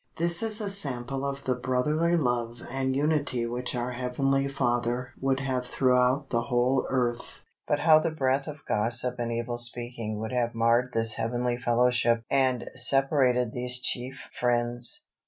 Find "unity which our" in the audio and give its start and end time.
2.95-3.91